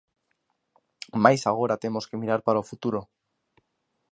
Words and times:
Mais 1.23 1.41
agora 1.51 1.81
temos 1.83 2.07
que 2.09 2.19
mirar 2.21 2.41
para 2.45 2.61
o 2.63 2.67
futuro. 2.69 2.99